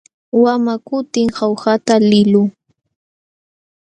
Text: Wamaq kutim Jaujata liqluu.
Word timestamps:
Wamaq 0.43 0.81
kutim 0.87 1.27
Jaujata 1.37 1.95
liqluu. 2.09 2.47